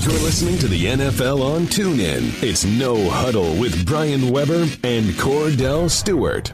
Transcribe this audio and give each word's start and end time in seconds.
You're 0.00 0.12
listening 0.12 0.58
to 0.58 0.68
the 0.68 0.84
NFL 0.84 1.42
on 1.42 1.62
TuneIn. 1.62 2.40
It's 2.40 2.64
No 2.64 3.10
Huddle 3.10 3.56
with 3.56 3.84
Brian 3.84 4.30
Weber 4.30 4.62
and 4.84 5.06
Kordell 5.16 5.90
Stewart. 5.90 6.52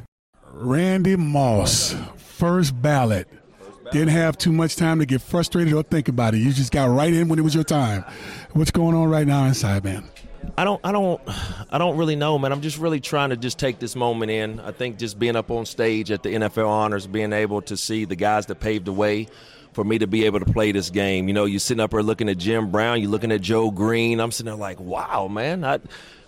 Randy 0.50 1.14
Moss, 1.14 1.94
first 2.16 2.80
ballot. 2.80 3.28
Didn't 3.92 4.08
have 4.08 4.38
too 4.38 4.50
much 4.50 4.76
time 4.76 4.98
to 5.00 5.04
get 5.04 5.20
frustrated 5.20 5.74
or 5.74 5.82
think 5.82 6.08
about 6.08 6.32
it. 6.34 6.38
You 6.38 6.54
just 6.54 6.72
got 6.72 6.86
right 6.86 7.12
in 7.12 7.28
when 7.28 7.38
it 7.38 7.42
was 7.42 7.54
your 7.54 7.64
time. 7.64 8.06
What's 8.54 8.70
going 8.70 8.96
on 8.96 9.10
right 9.10 9.26
now 9.26 9.44
inside, 9.44 9.84
man? 9.84 10.04
I 10.56 10.64
don't, 10.64 10.80
I 10.82 10.90
don't, 10.90 11.20
I 11.70 11.76
don't 11.76 11.98
really 11.98 12.16
know, 12.16 12.38
man. 12.38 12.50
I'm 12.50 12.62
just 12.62 12.78
really 12.78 13.00
trying 13.00 13.28
to 13.28 13.36
just 13.36 13.58
take 13.58 13.78
this 13.78 13.94
moment 13.94 14.30
in. 14.30 14.58
I 14.58 14.72
think 14.72 14.98
just 14.98 15.18
being 15.18 15.36
up 15.36 15.50
on 15.50 15.66
stage 15.66 16.10
at 16.10 16.22
the 16.22 16.30
NFL 16.30 16.66
Honors, 16.66 17.06
being 17.06 17.34
able 17.34 17.60
to 17.62 17.76
see 17.76 18.06
the 18.06 18.16
guys 18.16 18.46
that 18.46 18.54
paved 18.60 18.86
the 18.86 18.92
way 18.92 19.28
for 19.74 19.84
me 19.84 19.98
to 19.98 20.06
be 20.06 20.24
able 20.24 20.40
to 20.40 20.46
play 20.46 20.72
this 20.72 20.90
game. 20.90 21.28
You 21.28 21.34
know, 21.34 21.44
you're 21.44 21.60
sitting 21.60 21.80
up 21.80 21.90
there 21.90 22.02
looking 22.02 22.28
at 22.28 22.38
Jim 22.38 22.70
Brown, 22.70 23.00
you're 23.00 23.10
looking 23.10 23.32
at 23.32 23.40
Joe 23.40 23.70
Greene. 23.70 24.20
I'm 24.20 24.30
sitting 24.30 24.46
there 24.46 24.54
like, 24.54 24.80
wow, 24.80 25.28
man. 25.28 25.64
I, 25.64 25.80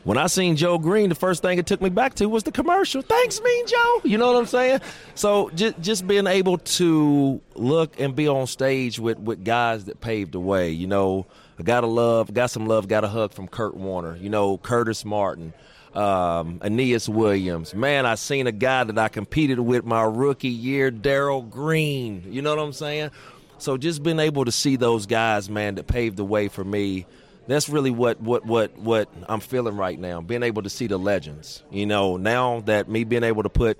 when 0.07 0.19
I 0.19 0.29
seen 0.29 0.55
Joe 0.55 0.79
Greene, 0.79 1.09
the 1.09 1.17
first 1.17 1.43
thing 1.43 1.59
it 1.59 1.67
took 1.67 1.83
me 1.83 1.89
back 1.89 2.15
to 2.15 2.29
was 2.29 2.45
the 2.45 2.53
commercial. 2.53 3.03
Thanks, 3.03 3.41
Mean 3.41 3.67
Joe. 3.67 4.01
You 4.05 4.19
know 4.19 4.33
what 4.33 4.39
I'm 4.39 4.47
saying? 4.47 4.81
So 5.17 5.51
just 5.51 5.81
just 5.81 6.07
being 6.07 6.29
able 6.29 6.59
to 6.59 7.41
look 7.57 7.99
and 7.99 8.15
be 8.15 8.29
on 8.29 8.47
stage 8.47 9.01
with 9.01 9.19
with 9.19 9.45
guys 9.45 9.87
that 9.87 10.01
paved 10.01 10.31
the 10.31 10.39
way. 10.39 10.71
You 10.71 10.87
know, 10.87 11.27
I 11.59 11.65
got 11.65 11.83
a 11.83 11.89
love, 11.89 12.33
got 12.33 12.53
some 12.53 12.67
love, 12.67 12.87
got 12.87 13.03
a 13.03 13.09
hug 13.09 13.33
from 13.33 13.49
Kurt 13.49 13.77
Warner. 13.77 14.15
You 14.15 14.31
know, 14.31 14.59
Curtis 14.59 15.05
Martin. 15.05 15.53
Um, 15.93 16.61
Aeneas 16.63 17.09
Williams. 17.09 17.75
Man, 17.75 18.05
I 18.05 18.17
seen 18.17 18.47
a 18.47 18.53
guy 18.53 18.85
that 18.85 18.99
I 18.99 19.09
competed 19.09 19.59
with 19.59 19.87
my 19.87 20.03
rookie 20.03 20.49
year, 20.49 20.91
Darrell 20.91 21.41
Green. 21.41 22.23
You 22.31 22.43
know 22.43 22.55
what 22.55 22.63
I'm 22.63 22.75
saying? 22.75 23.11
So 23.59 23.77
just 23.77 24.03
being 24.03 24.21
able 24.21 24.45
to 24.45 24.53
see 24.53 24.77
those 24.77 25.07
guys, 25.07 25.49
man, 25.49 25.77
that 25.77 25.87
paved 25.87 26.17
the 26.17 26.25
way 26.25 26.49
for 26.49 26.65
me, 26.65 27.07
that's 27.47 27.69
really 27.69 27.91
what 27.91 28.21
what 28.21 28.45
what 28.45 28.77
what 28.77 29.09
I'm 29.29 29.41
feeling 29.41 29.77
right 29.77 29.99
now. 29.99 30.21
Being 30.21 30.43
able 30.43 30.63
to 30.63 30.71
see 30.71 30.87
the 30.87 30.99
legends. 30.99 31.63
You 31.71 31.87
know, 31.87 32.17
now 32.17 32.61
that 32.61 32.89
me 32.89 33.05
being 33.05 33.23
able 33.23 33.45
to 33.45 33.49
put 33.49 33.79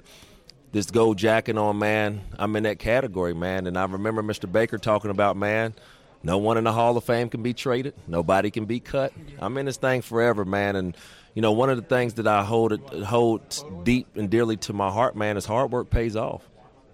this 0.73 0.91
gold 0.91 1.19
jacket 1.19 1.57
on, 1.59 1.79
man, 1.79 2.23
I'm 2.39 2.55
in 2.57 2.65
that 2.65 2.79
category, 2.79 3.35
man. 3.35 3.67
And 3.67 3.77
I 3.79 3.85
remember 3.85 4.23
Mr. 4.23 4.51
Baker 4.51 4.79
talking 4.79 5.11
about, 5.11 5.37
man, 5.37 5.75
no 6.23 6.39
one 6.39 6.59
in 6.59 6.65
the 6.65 6.73
Hall 6.73 6.97
of 6.97 7.05
Fame 7.05 7.29
can 7.29 7.43
be 7.43 7.55
traded. 7.55 7.95
Nobody 8.07 8.51
can 8.51 8.65
be 8.65 8.81
cut. 8.81 9.13
I'm 9.39 9.57
in 9.59 9.67
this 9.67 9.77
thing 9.77 10.03
forever, 10.03 10.45
man. 10.45 10.77
And 10.77 10.97
you 11.35 11.43
know, 11.43 11.53
one 11.53 11.71
of 11.71 11.77
the 11.77 11.83
things 11.83 12.15
that 12.15 12.27
I 12.27 12.45
hold 12.45 12.79
hold 13.05 13.85
deep 13.85 14.17
and 14.17 14.31
dearly 14.31 14.57
to 14.59 14.73
my 14.73 14.91
heart, 14.91 15.17
man, 15.17 15.37
is 15.37 15.45
hard 15.45 15.71
work 15.71 15.91
pays 15.91 16.17
off. 16.17 16.43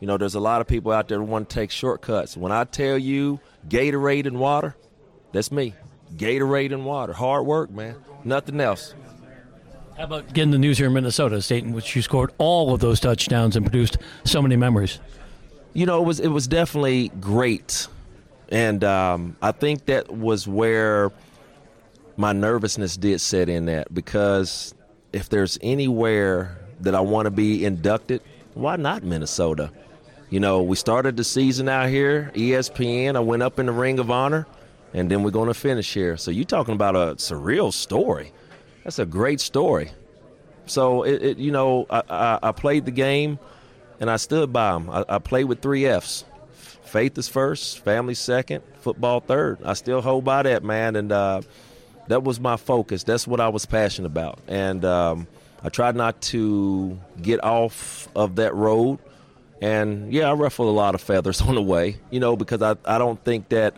You 0.03 0.09
know, 0.09 0.19
there's 0.19 0.35
a 0.35 0.41
lot 0.41 0.61
of 0.61 0.67
people 0.67 0.91
out 0.91 1.07
there 1.07 1.19
who 1.19 1.25
want 1.25 1.49
to 1.49 1.55
take 1.55 1.71
shortcuts. 1.71 2.37
When 2.37 2.51
I 2.51 2.65
tell 2.65 2.99
you 2.99 3.39
Gatorade 3.69 4.27
and 4.27 4.41
water, 4.41 4.75
that's 5.31 5.53
me. 5.53 5.75
Gatorade 6.17 6.73
and 6.73 6.85
water. 6.85 7.13
Hard 7.13 7.47
work, 7.47 7.71
man. 7.71 7.95
Nothing 8.25 8.61
else. 8.61 8.97
How 9.97 10.03
about 10.03 10.35
getting 10.35 10.51
the 10.51 10.59
news 10.59 10.77
here 10.77 10.89
in 10.89 10.93
Minnesota, 10.93 11.37
a 11.37 11.41
state 11.41 11.63
in 11.63 11.73
which 11.73 11.95
you 11.95 12.03
scored 12.03 12.33
all 12.39 12.75
of 12.75 12.81
those 12.81 12.99
touchdowns 12.99 13.55
and 13.55 13.65
produced 13.65 13.97
so 14.25 14.43
many 14.43 14.57
memories? 14.57 14.99
You 15.73 15.87
know, 15.87 16.03
it 16.03 16.05
was 16.05 16.19
it 16.19 16.31
was 16.31 16.49
definitely 16.49 17.11
great, 17.21 17.87
and 18.49 18.83
um, 18.83 19.37
I 19.41 19.53
think 19.53 19.87
that 19.87 20.11
was 20.11 20.49
where 20.49 21.13
my 22.17 22.33
nervousness 22.33 22.97
did 22.97 23.21
set 23.21 23.49
in. 23.49 23.67
That 23.67 23.95
because 23.95 24.75
if 25.13 25.29
there's 25.29 25.61
anywhere 25.63 26.59
that 26.81 26.97
I 26.97 27.01
want 27.01 27.27
to 27.27 27.31
be 27.31 27.65
inducted, 27.65 28.21
why 28.55 28.75
not 28.75 29.05
Minnesota? 29.05 29.71
You 30.33 30.41
know, 30.41 30.63
we 30.63 30.77
started 30.77 31.19
the 31.19 31.25
season 31.25 31.69
out 31.69 31.91
here, 31.91 32.33
ESPN. 32.35 33.17
I 33.17 33.21
went 33.21 33.43
up 33.43 33.59
in 33.59 33.67
the 33.67 33.73
Ring 33.73 33.99
of 33.99 34.11
Honor, 34.11 34.47
and 34.95 35.11
then 35.11 35.23
we're 35.23 35.31
going 35.31 35.49
to 35.49 35.55
finish 35.55 35.93
here. 35.93 36.17
So 36.17 36.31
you're 36.31 36.47
talking 36.47 36.73
about 36.73 36.97
a 36.97 37.17
surreal 37.17 37.71
story. 37.71 38.33
That's 38.83 38.99
a 38.99 39.05
great 39.05 39.43
story. 39.43 39.91
So 40.65 41.03
it, 41.03 41.23
it 41.23 41.37
you 41.37 41.53
know, 41.53 41.85
I, 41.91 42.03
I, 42.09 42.39
I, 42.45 42.53
played 42.53 42.87
the 42.87 42.91
game, 42.91 43.39
and 44.01 44.11
I 44.11 44.17
stood 44.17 44.55
by 44.55 44.73
them. 44.73 44.89
I, 44.89 45.05
I 45.07 45.19
played 45.19 45.45
with 45.45 45.61
three 45.61 45.85
Fs. 45.85 46.25
Faith 46.83 47.19
is 47.19 47.29
first, 47.29 47.81
family 47.81 48.15
second, 48.15 48.65
football 48.81 49.21
third. 49.21 49.59
I 49.63 49.75
still 49.75 50.01
hold 50.01 50.25
by 50.25 50.45
that, 50.45 50.65
man, 50.65 50.97
and 50.97 51.13
uh, 51.13 51.43
that 52.09 52.25
was 52.25 52.41
my 52.41 52.57
focus. 52.57 53.05
That's 53.05 53.27
what 53.27 53.39
I 53.39 53.51
was 53.51 53.67
passionate 53.67 54.07
about, 54.07 54.39
and 54.49 54.83
um, 54.83 55.27
I 55.63 55.69
tried 55.69 55.95
not 55.95 56.23
to 56.23 56.99
get 57.21 57.45
off 57.45 58.09
of 58.17 58.37
that 58.37 58.55
road 58.55 58.99
and 59.63 60.13
yeah, 60.13 60.29
I 60.29 60.33
ruffled 60.33 60.69
a 60.69 60.73
lot 60.73 60.95
of 60.97 61.01
feathers 61.01 61.41
on 61.49 61.55
the 61.55 61.63
way, 61.63 61.97
you 62.11 62.21
know, 62.21 62.37
because 62.37 62.61
I, 62.61 62.77
I 62.85 62.99
don't 62.99 63.23
think 63.25 63.49
that 63.51 63.77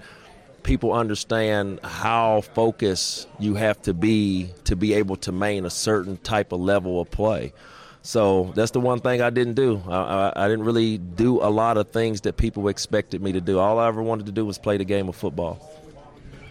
people 0.63 0.95
understand 0.95 1.79
how 1.85 2.41
focused 2.41 3.29
you 3.39 3.55
have 3.55 3.81
to 3.83 3.93
be 3.93 4.49
to 4.65 4.75
be 4.75 4.95
able 4.95 5.17
to 5.17 5.31
maintain 5.31 5.67
a 5.67 5.71
certain 5.71 6.17
type 6.17 6.53
of 6.53 6.61
level 6.61 7.03
of 7.03 7.11
play. 7.11 7.53
So 8.01 8.53
that's 8.55 8.71
the 8.71 8.81
one 8.81 9.01
thing 9.01 9.21
I 9.21 9.31
didn't 9.31 9.55
do. 9.55 9.83
I, 9.87 9.97
I, 9.97 10.45
I, 10.45 10.49
didn't 10.49 10.65
really 10.65 10.99
do 10.99 11.43
a 11.43 11.49
lot 11.49 11.77
of 11.79 11.91
things 11.91 12.23
that 12.23 12.37
people 12.37 12.69
expected 12.69 13.23
me 13.23 13.33
to 13.33 13.41
do. 13.41 13.59
All 13.59 13.79
I 13.79 13.89
ever 13.89 14.03
wanted 14.03 14.27
to 14.27 14.33
do 14.33 14.45
was 14.45 14.59
play 14.59 14.77
the 14.77 14.85
game 14.85 15.09
of 15.09 15.17
football. 15.17 15.71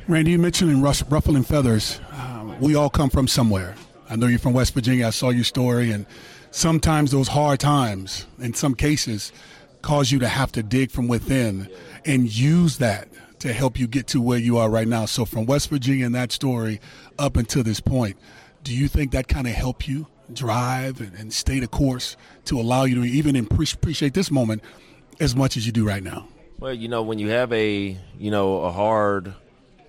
Randy, 0.07 0.31
you 0.31 0.39
mentioned 0.39 0.81
ruffling 0.83 1.43
feathers. 1.43 1.99
Uh, 2.11 2.55
we 2.59 2.75
all 2.75 2.89
come 2.89 3.09
from 3.09 3.27
somewhere. 3.27 3.75
I 4.09 4.15
know 4.15 4.27
you're 4.27 4.39
from 4.39 4.53
West 4.53 4.73
Virginia. 4.73 5.07
I 5.07 5.11
saw 5.11 5.29
your 5.29 5.43
story, 5.43 5.91
and 5.91 6.05
sometimes 6.53 7.11
those 7.11 7.27
hard 7.27 7.59
times, 7.59 8.25
in 8.39 8.53
some 8.53 8.75
cases, 8.75 9.33
cause 9.81 10.11
you 10.11 10.19
to 10.19 10.27
have 10.27 10.51
to 10.53 10.63
dig 10.63 10.91
from 10.91 11.07
within 11.07 11.67
and 12.05 12.33
use 12.33 12.77
that 12.77 13.09
to 13.39 13.51
help 13.51 13.77
you 13.77 13.87
get 13.87 14.07
to 14.07 14.21
where 14.21 14.37
you 14.37 14.57
are 14.57 14.69
right 14.69 14.87
now. 14.87 15.05
So, 15.05 15.25
from 15.25 15.45
West 15.45 15.69
Virginia 15.69 16.05
and 16.05 16.15
that 16.15 16.31
story 16.31 16.79
up 17.19 17.35
until 17.35 17.63
this 17.63 17.81
point, 17.81 18.15
do 18.63 18.73
you 18.73 18.87
think 18.87 19.11
that 19.11 19.27
kind 19.27 19.47
of 19.47 19.53
helped 19.53 19.87
you 19.87 20.07
drive 20.31 21.01
and, 21.01 21.13
and, 21.15 21.33
stay 21.33 21.59
the 21.59 21.67
course 21.67 22.15
to 22.45 22.57
allow 22.57 22.85
you 22.85 22.95
to 22.95 23.03
even 23.03 23.35
appreciate 23.35 24.13
this 24.13 24.31
moment 24.31 24.63
as 25.19 25.35
much 25.35 25.57
as 25.57 25.65
you 25.65 25.73
do 25.73 25.85
right 25.85 26.01
now? 26.01 26.27
Well, 26.59 26.73
you 26.73 26.87
know, 26.87 27.01
when 27.01 27.19
you 27.19 27.29
have 27.29 27.51
a 27.51 27.97
you 28.17 28.31
know 28.31 28.61
a 28.61 28.71
hard 28.71 29.33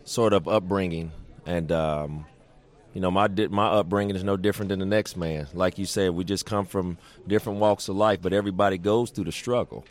sort 0.04 0.32
of 0.32 0.48
upbringing 0.48 1.12
and 1.46 1.70
um, 1.70 2.26
you 2.94 3.00
know 3.00 3.10
my 3.10 3.28
my 3.50 3.66
upbringing 3.66 4.14
is 4.14 4.22
no 4.22 4.36
different 4.36 4.68
than 4.68 4.78
the 4.78 4.86
next 4.86 5.16
man. 5.16 5.48
Like 5.52 5.78
you 5.78 5.84
said, 5.84 6.12
we 6.12 6.22
just 6.22 6.46
come 6.46 6.64
from 6.64 6.96
different 7.26 7.58
walks 7.58 7.88
of 7.88 7.96
life, 7.96 8.22
but 8.22 8.32
everybody 8.32 8.78
goes 8.78 9.10
through 9.10 9.24
the 9.24 9.32
struggle. 9.32 9.84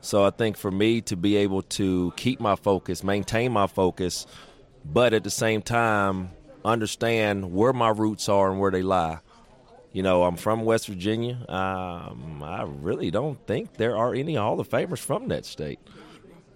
So 0.00 0.24
I 0.24 0.30
think 0.30 0.56
for 0.56 0.70
me 0.70 1.00
to 1.02 1.16
be 1.16 1.34
able 1.36 1.62
to 1.62 2.12
keep 2.16 2.38
my 2.38 2.54
focus, 2.54 3.02
maintain 3.02 3.50
my 3.50 3.66
focus, 3.66 4.24
but 4.84 5.12
at 5.12 5.24
the 5.24 5.30
same 5.30 5.60
time 5.60 6.30
understand 6.64 7.52
where 7.52 7.72
my 7.72 7.88
roots 7.88 8.28
are 8.28 8.50
and 8.52 8.60
where 8.60 8.70
they 8.70 8.82
lie. 8.82 9.18
You 9.92 10.04
know, 10.04 10.22
I'm 10.22 10.36
from 10.36 10.64
West 10.64 10.86
Virginia. 10.86 11.44
Um, 11.48 12.40
I 12.44 12.62
really 12.62 13.10
don't 13.10 13.44
think 13.48 13.74
there 13.74 13.96
are 13.96 14.14
any 14.14 14.36
Hall 14.36 14.60
of 14.60 14.68
Famers 14.68 14.98
from 14.98 15.26
that 15.28 15.44
state. 15.44 15.80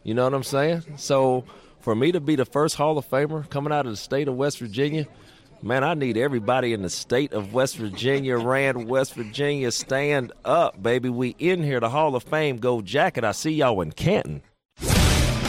You 0.04 0.14
know 0.14 0.24
what 0.24 0.34
I'm 0.34 0.44
saying? 0.44 0.84
So 0.96 1.44
for 1.80 1.96
me 1.96 2.12
to 2.12 2.20
be 2.20 2.36
the 2.36 2.44
first 2.44 2.76
Hall 2.76 2.96
of 2.98 3.08
Famer 3.08 3.48
coming 3.50 3.72
out 3.72 3.86
of 3.86 3.92
the 3.92 3.96
state 3.96 4.28
of 4.28 4.36
West 4.36 4.60
Virginia– 4.60 5.08
Man, 5.64 5.84
I 5.84 5.94
need 5.94 6.16
everybody 6.16 6.72
in 6.72 6.82
the 6.82 6.90
state 6.90 7.32
of 7.32 7.54
West 7.54 7.76
Virginia, 7.76 8.36
Rand, 8.36 8.88
West 8.88 9.14
Virginia, 9.14 9.70
stand 9.70 10.32
up, 10.44 10.82
baby. 10.82 11.08
We 11.08 11.36
in 11.38 11.62
here, 11.62 11.78
the 11.78 11.88
Hall 11.88 12.16
of 12.16 12.24
Fame 12.24 12.56
Gold 12.56 12.84
Jacket. 12.84 13.22
I 13.22 13.30
see 13.30 13.52
y'all 13.52 13.80
in 13.80 13.92
Canton. 13.92 14.42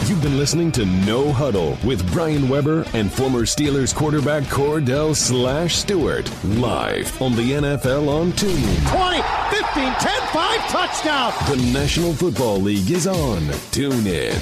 You've 0.06 0.22
been 0.22 0.38
listening 0.38 0.70
to 0.72 0.84
No 0.84 1.32
Huddle 1.32 1.76
with 1.84 2.08
Brian 2.12 2.48
Weber 2.48 2.84
and 2.92 3.10
former 3.10 3.40
Steelers 3.40 3.92
quarterback 3.92 4.44
Kordell 4.44 5.16
Slash 5.16 5.74
Stewart 5.74 6.30
live 6.44 7.20
on 7.20 7.34
the 7.34 7.50
NFL 7.50 8.08
on 8.08 8.30
Tune. 8.32 8.52
20, 8.52 9.22
15, 9.50 9.94
10, 9.94 10.20
5, 10.28 10.68
touchdown. 10.68 11.32
The 11.48 11.72
National 11.72 12.12
Football 12.12 12.58
League 12.58 12.88
is 12.88 13.08
on. 13.08 13.42
Tune 13.72 14.06
in. 14.06 14.40